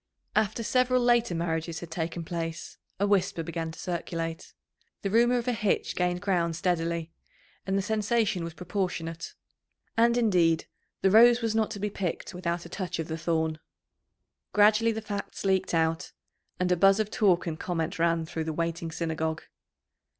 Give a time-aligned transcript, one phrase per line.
[0.35, 4.55] After several later marriages had taken place, a whisper began to circulate.
[5.03, 7.11] The rumour of a hitch gained ground steadily,
[7.67, 9.35] and the sensation was proportionate.
[9.95, 10.65] And, indeed,
[11.03, 13.59] the rose was not to be picked without a touch of the thorn.
[14.53, 16.13] Gradually the facts leaked out,
[16.59, 19.43] and a buzz of talk and comment ran through the waiting Synagogue.